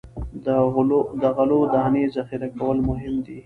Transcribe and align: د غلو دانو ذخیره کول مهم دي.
د 0.45 0.47
غلو 0.73 1.01
دانو 1.73 2.01
ذخیره 2.15 2.49
کول 2.59 2.77
مهم 2.89 3.15
دي. 3.25 3.37